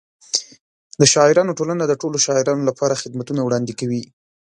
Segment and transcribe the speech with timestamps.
[0.99, 4.03] د شاعرانو ټولنه د ټولو شاعرانو لپاره خدمتونه وړاندې کوي.